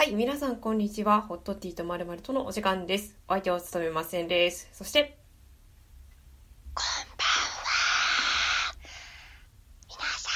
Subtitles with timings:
[0.00, 1.20] はい、皆さんこんにちは。
[1.20, 3.18] ホットティーとまるまるとのお時間です。
[3.28, 4.66] お相手を務めませんです。
[4.72, 5.18] そして、
[6.72, 7.28] こんばん
[7.60, 7.68] は。
[9.90, 10.30] 皆さ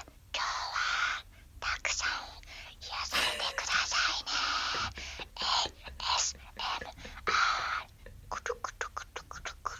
[0.00, 1.26] ん、今日は
[1.60, 2.08] たくさん
[2.80, 5.76] 癒されてくださいね。
[6.00, 6.40] ASMR。
[8.30, 9.72] くるくるくるくるく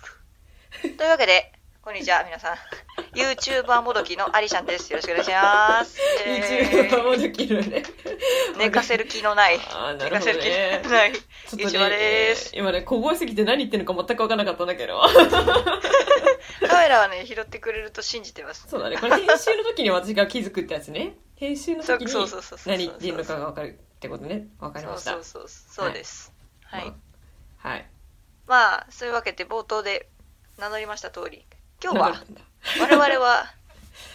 [0.89, 0.97] る。
[0.99, 2.57] というわけで、こんにちは、皆さん。
[3.15, 4.93] YouTuber もどきのアリシャンです。
[4.93, 5.99] よろしくお願いします。
[6.27, 7.83] え YouTube もできるね。
[8.63, 9.59] ー寝かせる気のない。
[9.71, 10.45] あーなる寝かせる気
[10.85, 11.13] のない。
[11.13, 12.53] ちょっとゆうちばです。
[12.55, 15.01] 今ね、小声すぎて何言ってるのか全く分からなかったんだけど。
[16.69, 18.67] カメラはね、拾ってくれると信じてます。
[18.69, 21.17] そうだね、これ編集の時に私が気づくってやつね。
[21.37, 22.15] 編集の時に
[22.67, 24.49] 何言ってるのかが分かるってことね。
[24.61, 25.13] 分かりました。
[25.13, 25.87] そうそうそう。
[25.87, 26.33] そうです。
[26.65, 26.85] はい。
[26.87, 26.97] ま
[27.65, 27.89] あはい。
[28.47, 30.09] まあ、そういうわけで冒頭で
[30.59, 31.47] 名乗りました通り、
[31.83, 32.23] 今日は
[32.81, 33.47] 我々は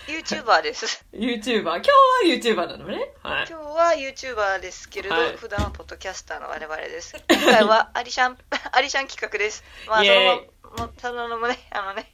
[0.07, 1.05] YouTuber です。
[1.13, 1.61] YouTuber。
[1.61, 1.93] 今日は
[2.25, 3.11] YouTuber なのね。
[3.23, 3.47] はい。
[3.49, 7.15] 今日は YouTuber ですけれど、はい普段はポッドキャスターの我々です。
[7.29, 8.37] 今回はアリシャン、
[8.71, 9.63] アリシャン企画です。
[9.87, 12.11] まあ、そのも、そのもね、あのね、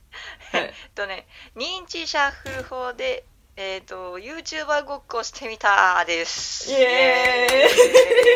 [0.51, 6.71] はいえっとね、認知シャッフル法で、えっ、と、YouTuber ごっこしてみたです。
[6.71, 7.67] イエ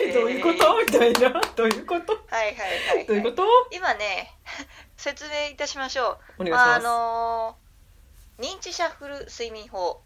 [0.06, 0.78] ーイどういうこと？
[0.78, 1.42] みたいな。
[1.56, 2.14] どういうこと？
[2.30, 3.06] はいはいはい、はい。
[3.08, 3.44] どういうこと？
[3.72, 4.38] 今ね、
[4.96, 6.44] 説明いたしましょう。
[6.44, 6.88] お願いします。
[6.88, 7.67] あのー
[8.40, 10.02] 認知シャッフル睡眠法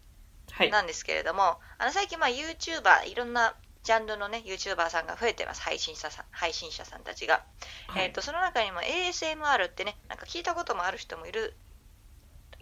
[0.52, 0.70] はい。
[0.70, 5.62] なんですけれども、あの最近まあ YouTuber いろんなジャンルのね YouTuber さんが増えてます。
[5.62, 7.42] 配信者さん配信者さんたちが、
[7.88, 8.04] はい。
[8.04, 11.54] えっ、とその中にも ASMR ってねなんか聞いたこともある人もいる。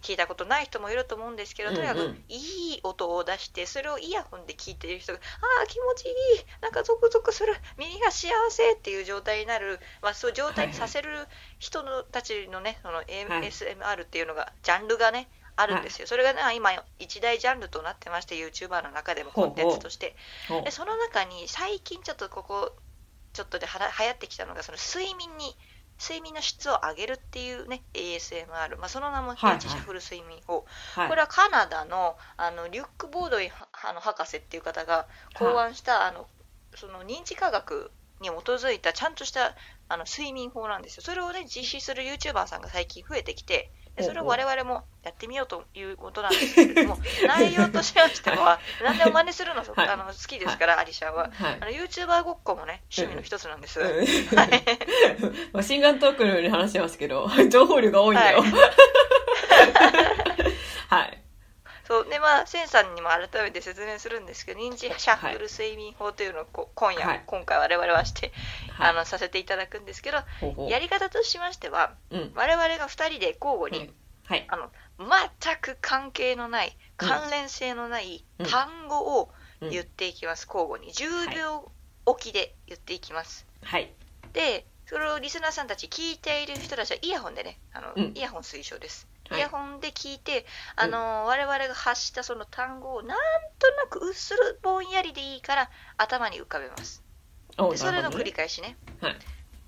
[0.01, 6.13] 聞いたことない人もいると思うんですけど、とにかくいい音を出してそれをイヤホンで聞いている人がああ気持ちいい。
[6.59, 7.53] なんかゾクゾクする。
[7.77, 11.27] 耳が幸せっていう状態になる、まあ、そういう状態にさせる
[11.59, 15.29] 人のたちのねその ASMR っていうのがジャンルがね
[15.61, 20.15] あるんですよ、それがね今一大ジャンルとなってまして YouTuber の中でもコンテンツとして。
[20.63, 22.75] でその中に最近ちょっとここ
[23.33, 25.55] ちょっとではら流行ってきたのがその睡眠に
[26.01, 29.55] 睡眠の質を上げるっていうね ASMR、まあ、その名もはいはい。
[29.57, 30.65] 認知シャッフル睡眠法、
[30.95, 31.09] はい。
[31.09, 33.49] これはカナダのあのリュック・ボードイン
[33.87, 36.27] あの博士っていう方が考案した、あの
[36.75, 39.55] その認知科学に基づいたちゃんとした
[39.89, 41.03] あの睡眠法なんですよ。
[41.03, 46.97] それをね実施する YouTuber さんが最近増えてきてでそれを我々もやってみようということなんですけれども
[47.27, 49.89] 内容としましては何でも真似するの,、はい。
[49.89, 51.29] あの好きですから、アリシャンは。
[51.33, 51.57] はい。
[51.59, 53.87] あの YouTuber ごっこもね趣味の一つなんです、うん
[55.53, 58.43] まあ、心眼トークのように話してますけど、情報量が多いんだよ。
[61.91, 62.03] はい。
[62.03, 62.09] そう。
[62.09, 67.23] でまあセンさんにも改めて説明するんですけど認知シャッフル睡眠法というのをこ今夜、はい。
[67.25, 68.31] 今回我々はして、
[68.69, 68.89] はい。
[68.91, 70.69] あのさせていただくんですけどほうほう。
[70.69, 72.31] やり方としましてはうん。
[72.35, 73.93] 我々が2人で交互に、
[74.25, 74.45] はい。
[74.47, 74.69] あの
[74.99, 78.45] 全く関係のない関連性のないうん。
[78.45, 79.29] 単語を
[79.61, 79.69] うん。
[79.69, 80.91] 言っていきます、交互に。
[80.93, 81.71] 10秒
[82.05, 83.45] おきで言っていきます。
[83.63, 83.91] はい。
[84.33, 88.11] でそれをリスナーさんたち聞いている人たちはイヤホンでねあの、うん。
[88.15, 93.17] イヤホン推奨です、はいイヤホンで聞いて、あの我々が発したその単語をなん
[93.59, 97.03] となくうっするぼんやりでいいから頭に浮かべます。
[97.57, 98.77] おでそれの繰り返しね。
[99.01, 99.15] はい。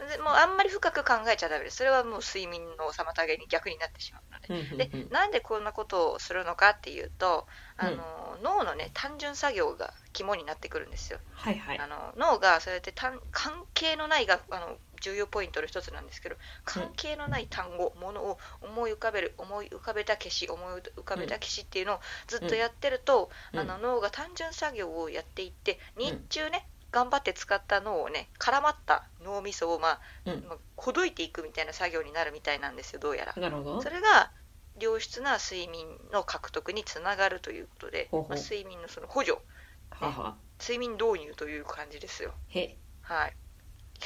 [0.10, 1.78] でもうあんまり深く考えちゃダメです。
[1.78, 4.66] それはもう睡眠の妨げに逆になってしまうので。
[4.66, 5.14] うんうんでうん。
[5.14, 7.48] なんでこんなことをするのかっていうと
[7.78, 11.20] あの、脳のね単純作業が肝になってくるんですよ。
[11.36, 11.80] はいはい。
[11.80, 11.88] あ。
[11.88, 23.60] の脳がそうやって単関係のないがあの重要ポイントの一つなんですけど関係のない単語、ものを思い浮かべる思い浮かべた消し思い浮かべた消しっていうのをずっとやってると、うん。
[23.60, 30.46] あの脳が単純作業をやっていって日中ね、頑張って使った脳をね絡まった脳みそをまあ、うん。
[30.48, 33.34] まあほどいていくみたいな作業になるみたいなんですよどうやら。
[33.36, 33.82] なるほど。
[33.82, 33.90] そ。
[33.90, 34.32] れが
[34.80, 38.30] 良質な睡眠の獲得につながるということで、ほうほう。
[38.32, 39.40] まあ、睡眠のその補助。
[39.92, 40.38] はは。
[40.60, 42.34] 睡眠導入という感じですよ。
[42.50, 42.78] へ。
[43.02, 43.36] はい。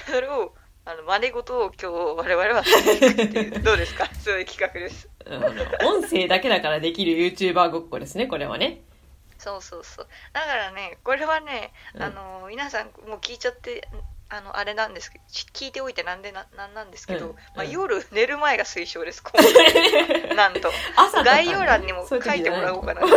[0.05, 0.53] それを
[0.89, 3.59] あの真似事を今日我々はしていくっていう。
[3.63, 4.07] どうですか？
[4.23, 5.09] そういう企画です。
[5.85, 8.81] 音声だけだからできる YouTuber ごっこですね、これはね。
[9.37, 10.07] そうそうそう。
[10.31, 12.03] だからねこれはね、うん。
[12.03, 13.87] あの皆さんもう聞いちゃって
[14.29, 17.35] あのあれなんですけどち聞いておいてなんでななんなんですけど、うん。
[17.55, 17.69] まあ、うん。
[17.69, 20.71] 夜寝る前が推奨です 今後なんと。
[20.95, 21.23] 朝ね。
[21.25, 23.07] 概要欄にも書いてもらおうかない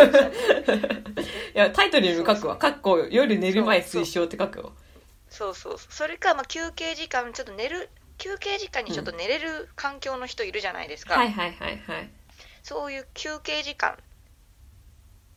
[1.55, 2.56] や、タイトルにも書くわ。
[2.56, 4.64] かっこ夜寝る前推奨って書くわ。
[4.64, 4.89] そうそう
[5.31, 7.88] そうそれか、まあ、休憩時間ちょっと寝る
[8.19, 12.11] 休憩時間にちょっと寝れる環境の人いるじゃないですか、はいはいはいはい。
[12.62, 13.97] そういう休憩時間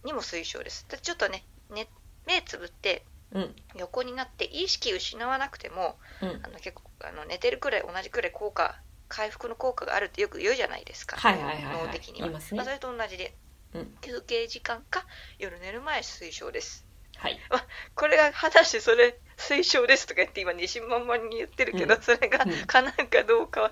[0.04, 0.86] にも推奨です。
[0.90, 1.88] でちょっとねね
[2.28, 3.56] 目つぶってうん。
[3.76, 6.30] 横になって意識失わなくてもうん。
[6.44, 8.76] あの結構あの寝てるくらい同じくらい効果
[9.08, 11.88] 回復の効果があるってよく言うじゃないですか、はいはいはいはい。
[11.88, 13.34] 脳的には、言いまあ、それと同じで、
[13.76, 13.88] うん。
[14.02, 15.06] 休憩時間か
[15.38, 16.86] 夜寝る前推奨です。
[17.18, 17.40] はい。
[17.96, 23.72] これが果たしてそれ推奨ですとか言って今自信満々に言ってるけど、うんそれがうん叶うかどうかは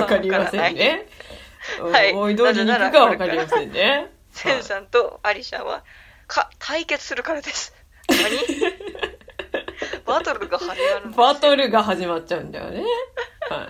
[0.00, 1.06] わかりませんね。
[1.80, 4.10] はい思い通りにいくかわかりませんね。
[4.32, 5.84] センさんとアリシャンは
[6.26, 7.74] か対決するからです。
[8.08, 8.22] 何
[10.04, 12.82] バトルが始まるバトルが始まっちゃうんだよね。
[13.48, 13.68] はい。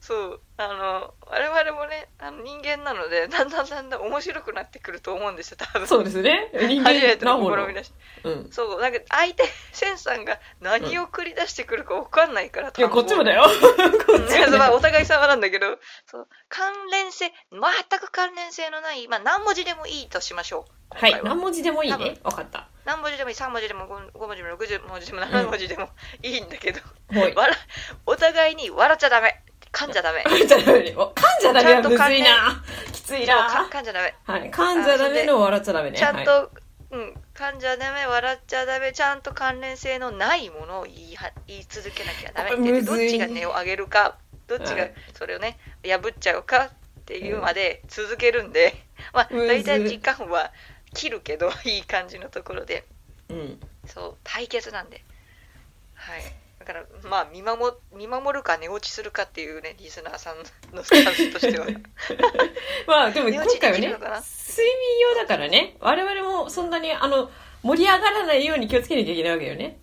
[0.00, 6.50] そうあの我々もねあの人間なので だんだんだんだん面白くなってくると思うんですよ多分そうですね。
[6.52, 7.74] 人初めて間のの試み。
[7.74, 7.92] だし
[8.24, 8.48] うん。
[8.52, 13.48] そうなんか相手センさんが何を繰り出してくるか分かんないから、いや、こっちもだよよ。
[14.06, 14.58] こっちもだよ。
[14.58, 21.22] まあお互い様なんだけどそう関連性全く関連性のない、まあ、何文字でもいいとしましょうはい。
[21.22, 22.18] 何文字でもいい多ね。
[22.22, 22.66] わかった。
[22.84, 25.88] 何文字でもいい3文字でも 5, 5文字でも60文字でも7文字でも
[26.22, 26.80] いいんだけど、
[27.10, 27.34] はい。
[27.34, 27.56] 笑
[28.06, 29.40] お互いに笑っちゃダメ
[29.72, 32.62] 噛んじゃダメ噛んじゃダメ噛んじゃダメはむずいな。
[32.92, 33.68] きついな。
[33.70, 34.50] 噛んじゃダメはい。
[34.50, 36.00] 噛んじゃダメの笑っちゃダメね。
[36.00, 36.50] はいちゃんと、
[36.90, 44.18] うん、噛んじゃダメ、笑っちゃダメ、ちゃんと関連性のないものを言いは言い続けなきゃダメってどっちが値を上げるか、
[44.48, 46.70] どっちがはいそれをね、破っちゃうかっ
[47.06, 48.74] ていうまで続けるんで、
[49.14, 50.52] まあ、大体時間は
[50.92, 52.84] 切るけど、いい感じのところで、
[53.28, 53.60] うん。
[53.86, 55.04] そう、対決なんで。
[55.94, 56.22] はい。
[56.60, 61.66] だから、まあ、見守見守るか寝落ちするかっていうね、リスナーさんのスタンスとしては。
[62.86, 64.18] まあ、でも今回はね、睡眠
[65.00, 67.30] 用だからね、我々もそんなに、あの、
[67.62, 69.80] 盛り上がらないように気をつけなきゃいけないわけよね。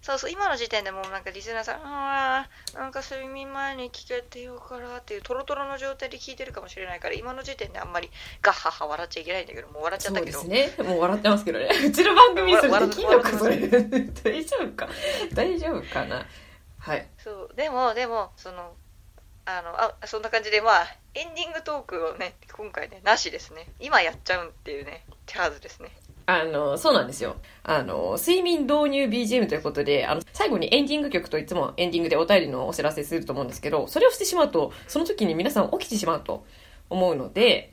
[0.00, 8.10] そうそう、今の時点でもうなんかリスナーさん、ああ、なんか睡眠前に聞けてよからっていうトロトロの状態で聞いてるかもしれないから、今の時点であんまり
[8.40, 10.40] ガッハッハ笑っちゃいけないんだけど、もう笑っちゃったけど。
[10.40, 10.88] そうですね。
[10.88, 11.68] もう笑ってますけどね。
[11.86, 13.56] うちの番組それできんのか、それ。
[13.58, 14.88] 大丈夫か。
[15.34, 16.26] 大丈夫かな。
[16.78, 17.06] はい。
[17.18, 18.74] そうでも、でも、その、
[19.44, 23.66] あの、あ、そんな感じで、まあ、エンディングトークをね、今回ね、なしですね。
[23.80, 25.90] 今やっちゃうっていうね、チャーズですね。
[26.28, 27.36] あの、そうなんですよ。
[27.62, 36.44] あの、睡眠導入 BGM ということで、あの、最後にエンディング曲といつもエンディングでお便りのお知らせすると思うんですけど、それをしてしまうと、その時に皆さん起きてしまうと
[36.90, 37.72] 思うので、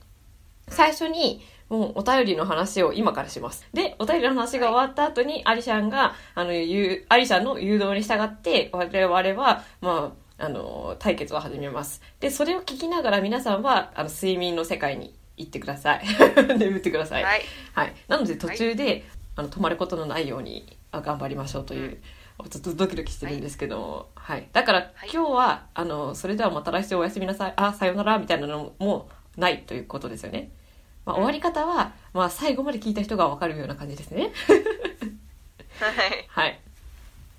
[0.69, 3.67] 最初に、もうお便りの話を今からします。
[3.73, 12.01] で、お便りの話が終わった後に、アリシャンが、あの、ゆうアリシャンの誘導に従って、我々は、まあ、あの、対決を始めます。
[12.21, 16.05] で、それを聞きながら皆さんは、あの、睡眠の世界に行ってください。
[16.57, 17.23] 眠ってください。
[17.23, 17.41] はい。
[17.73, 17.93] はい。
[18.07, 19.03] なので途中で、
[19.35, 21.97] あの止まることのないようにあ頑張りましょうという、
[22.49, 24.47] ちょっとドキドキしてるんですけども、はい。
[24.53, 30.51] だから、はい今日は、あの、それではまた来週おやすみなさい、あ、さようならみたいなのもないということですよね。
[31.05, 34.31] まあ、終わり方は、まあ、最後まで聞いた人がわかるような感じですね。
[35.79, 36.25] はい。
[36.27, 36.59] はい。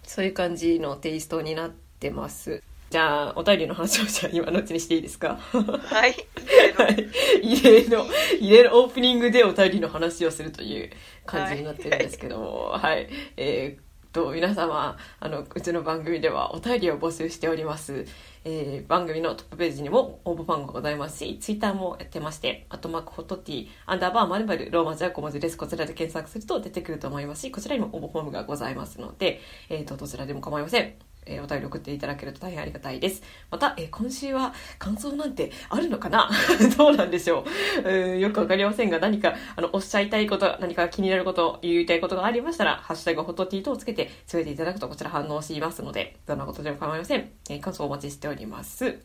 [0.03, 2.63] そういう感じのテイストになってます。
[2.97, 5.37] じゃあ、お便りの話をじゃあ今のうちにしていいですか？
[5.37, 6.15] はい。
[6.79, 7.07] はい
[7.43, 8.07] 異例の、
[8.41, 10.89] 異例のオープニングでお便りの話をするという
[11.27, 13.07] 感じになってるんですけども、はい。
[13.37, 18.07] えーっと、皆様、あの、うちの番組ではお便りを募集しております。
[18.47, 25.59] えー番組のトップページにも応募ファンがございますし、ツイッターもやってまして、あとマークホットティー、アンダーバーまるまるローマ字は小文字です。
[25.59, 30.95] こちらで検索すると出てくると思いますし、こちらにも応募フォームがございますので、えーっと、どちらでも構いません。
[31.27, 33.23] えーお便り送っていただけると大変ありがたいです。
[33.51, 36.31] また、えー今週は感想なんてあるのかな？
[36.79, 37.45] どうなんでしょう、
[37.85, 47.31] えーよくわかりませんが、何か、あの、おっしゃいたいこと、何か気になること、言いたいことがありましたら、ハッシュタグホットティートをつけて、つぶていただくとこちら反応しますので、どんなことでも構いません。
[47.51, 49.01] えー感想お待ちしております。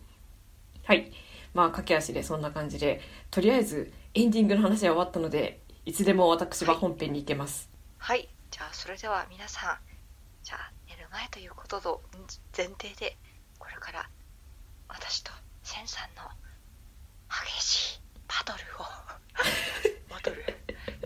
[0.84, 1.12] はい。
[1.54, 7.70] まあ、駆け足でそんな感じで、とりあえずエンディングの話は終わったので、いつでも私は本編に行けます。
[7.98, 8.30] はい。
[8.52, 9.78] じゃあ、それでは皆さん、
[10.44, 12.02] じゃあ、寝る前ということと
[12.56, 13.18] 前提で、
[13.60, 14.10] これから、
[14.88, 15.32] 私と
[15.64, 16.24] センさんの
[17.30, 18.86] 激しいバトルを、
[20.10, 20.44] バトル、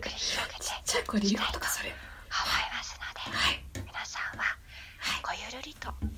[0.00, 1.90] 繰り広げて、ちゃい声で言おうとかそれ。
[1.90, 1.96] 思い
[2.72, 3.62] ますので、はい。
[3.86, 4.44] 皆さんは、
[5.22, 6.12] ごゆるりと睡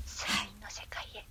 [0.49, 1.27] 眠の世界へ、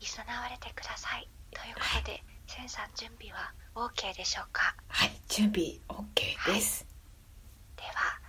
[0.00, 1.28] いざなわれてください。
[1.52, 4.74] ということで、センさん準備は OK でしょうか？
[4.88, 5.10] はい。
[5.28, 6.86] 準備 OK です。
[7.76, 8.20] では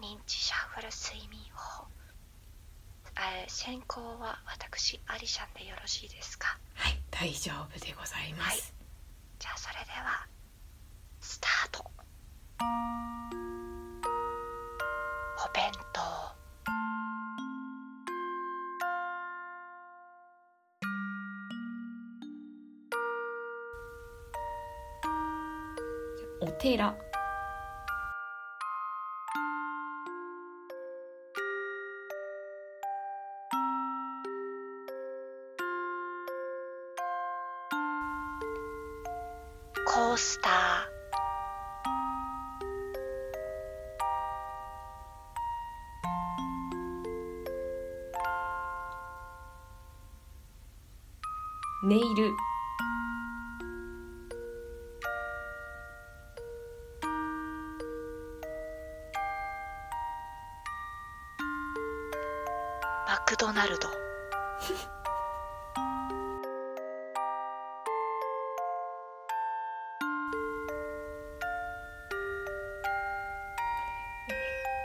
[0.00, 1.86] 認知シャッフル睡眠法
[3.16, 6.58] えー先行は私アリシャンでよろしいですか？
[6.74, 7.00] はい。
[7.10, 8.72] 大丈夫でございます。
[9.38, 10.26] じゃあそれでは
[11.20, 11.84] スタート
[15.38, 15.70] お弁
[26.40, 26.94] 当お寺。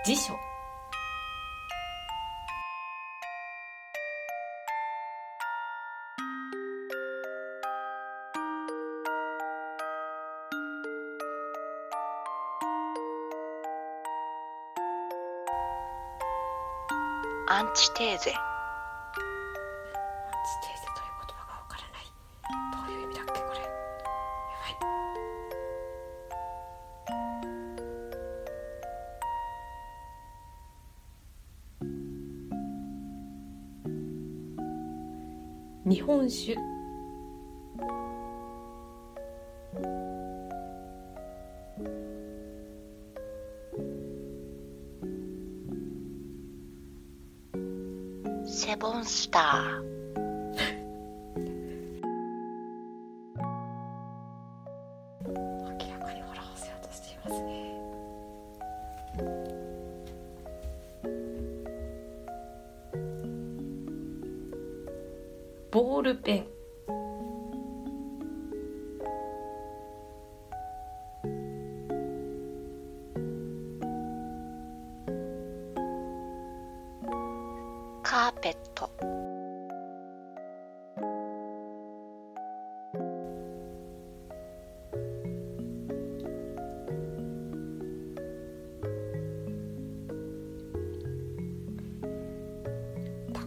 [0.06, 0.38] 辞書。
[17.48, 18.55] アンチテーゼ
[36.06, 36.56] 本酒。
[48.46, 49.95] セボンスター。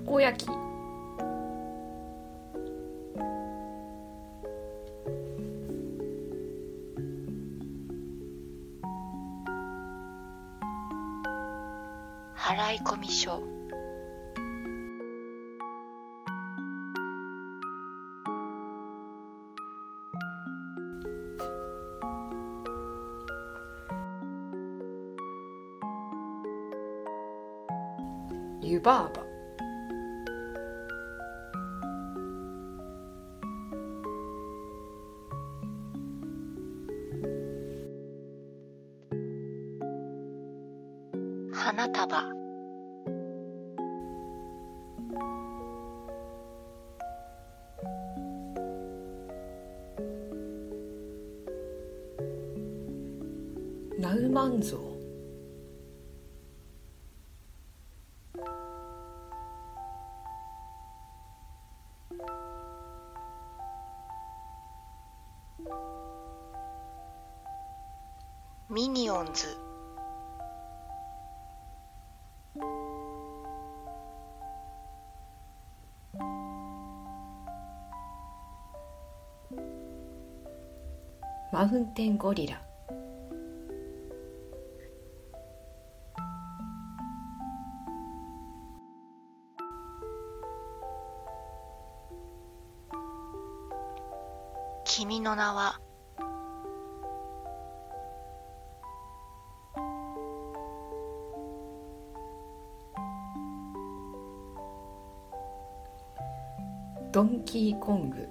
[0.09, 0.49] こ焼き。
[12.35, 12.97] 払い込
[28.63, 29.28] 湯婆婆
[41.71, 42.09] 花束。
[53.99, 54.79] ナウマンゾ
[68.71, 69.58] ウミニオンズ
[81.71, 82.63] マウンテンゴリラ。
[94.87, 95.79] 君の名は？
[107.13, 108.27] ドンキーコング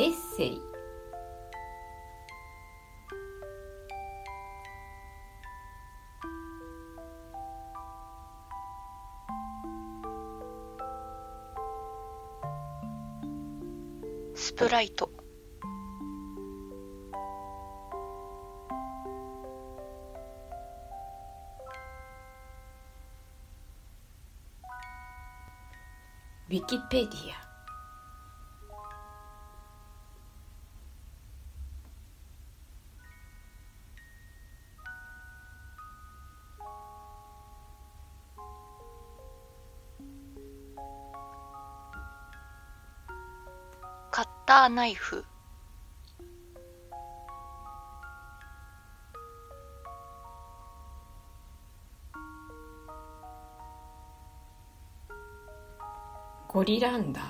[0.00, 0.62] エッセイ。
[14.34, 15.10] スプライト。
[26.48, 27.39] ウィキペディア
[44.60, 45.24] ターナイフ。
[56.46, 57.24] ゴリランダー。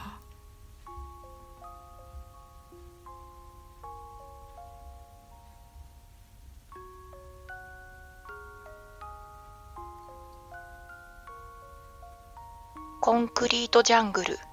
[13.00, 14.49] コンクリートジャングル。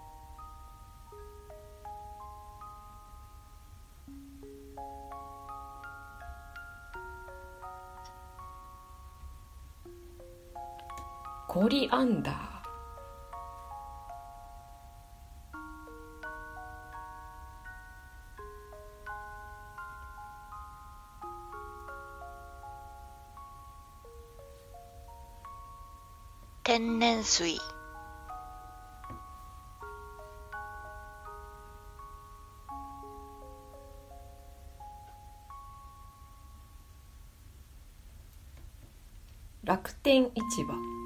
[11.70, 12.48] リアンダー。
[26.64, 27.58] 天然水。
[39.64, 40.97] 楽天市場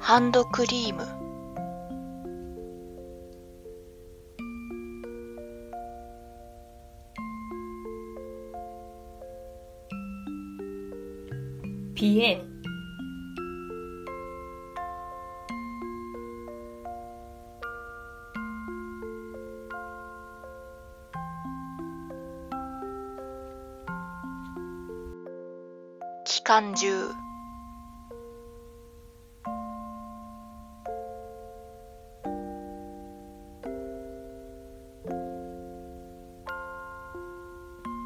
[0.00, 1.06] ハンドクリーム。
[11.94, 12.48] ピエン
[26.24, 26.74] 機関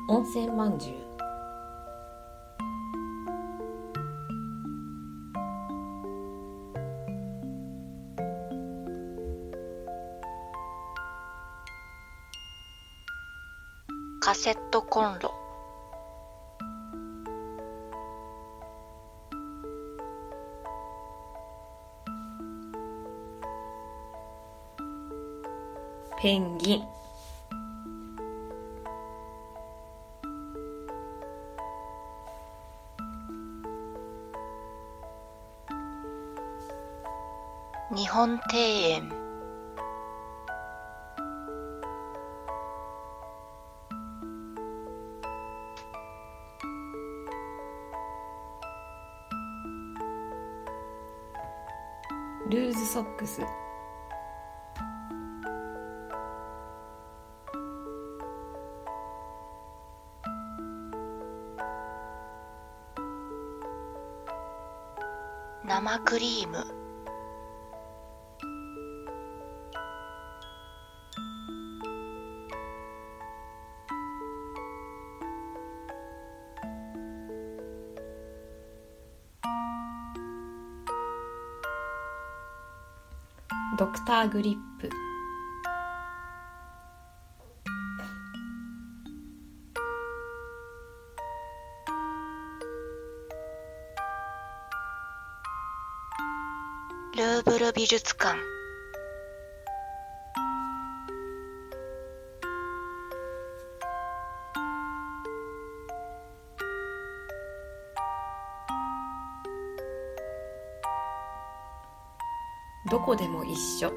[0.08, 0.96] 温泉まんじゅう。
[14.20, 15.32] カセットコンロ。
[26.20, 26.91] ペンギン
[38.22, 39.08] 本庭園
[52.48, 53.40] ルーズソックス
[65.64, 66.81] 生クリーム
[84.02, 84.90] クターグリップ。
[97.16, 98.36] ルーブル美術館。
[113.62, 113.92] 緒。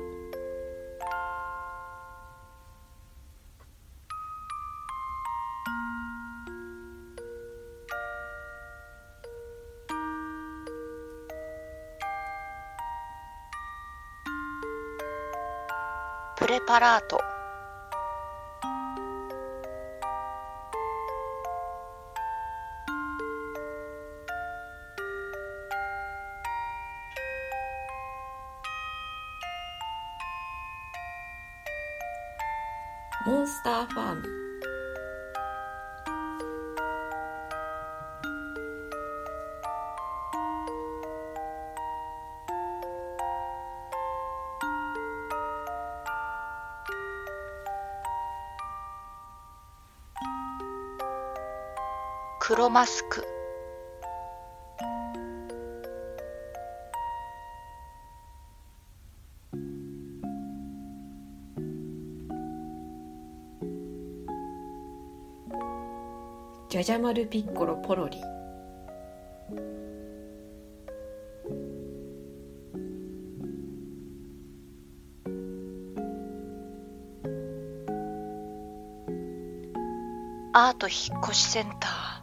[16.38, 17.25] プレパラート。
[33.26, 34.30] モンスターファーム。
[52.40, 53.35] 黒マスク。
[66.76, 68.22] じゃじゃ丸ピッコロポロリ。
[80.54, 82.14] アート引っ越しセンター。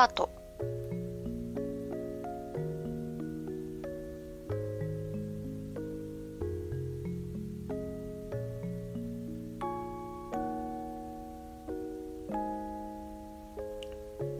[0.00, 0.30] ピングカート。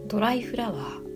[0.07, 1.11] ドライフラワー。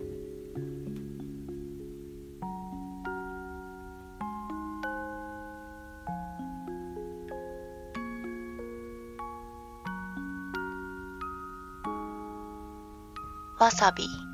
[13.57, 14.24] わさび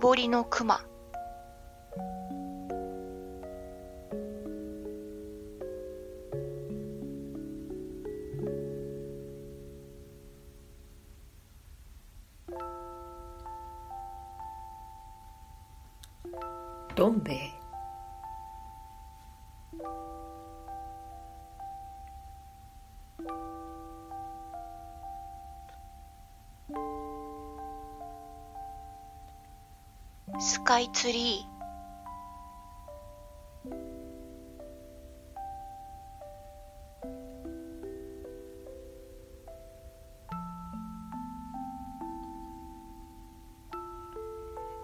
[0.00, 0.80] 木彫りの熊。
[16.96, 17.59] どん兵衛。
[30.80, 31.50] イツリー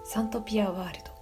[0.05, 1.17] サントピアワールド。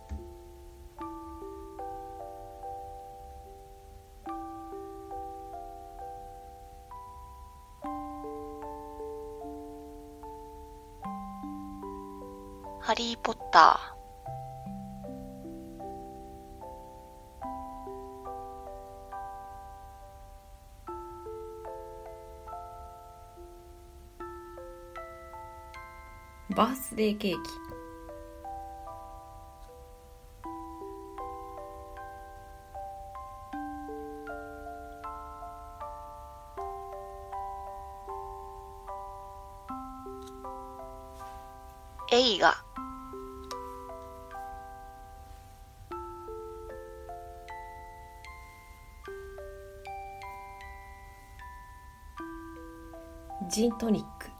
[12.81, 13.94] ハリー・ポッタバー
[26.95, 27.51] スデーケーキ。
[42.13, 42.55] ー映画
[53.51, 54.34] ジントニック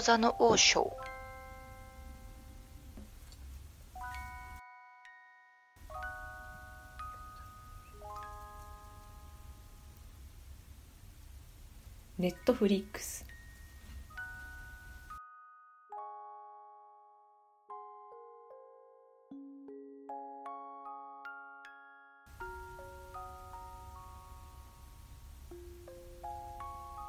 [0.00, 0.96] 餃子の王将。
[12.16, 13.26] ネットフリックス。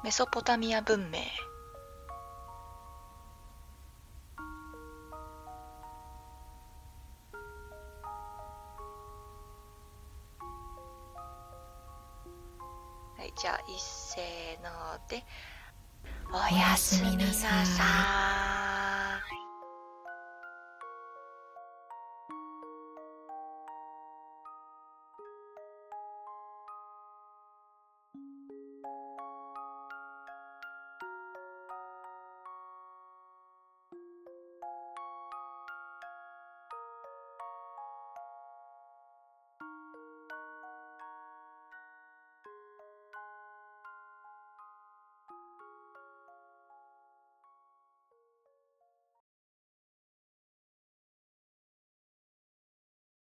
[0.04, 1.20] メソポタミア文明
[13.36, 14.70] じゃあ一斉の
[15.08, 15.24] で
[16.32, 17.48] おやすみなさ
[18.38, 18.41] い。